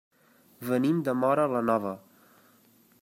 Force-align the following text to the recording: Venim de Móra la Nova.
Venim 0.69 1.03
de 1.09 1.15
Móra 1.25 1.45
la 1.57 1.61
Nova. 1.67 1.93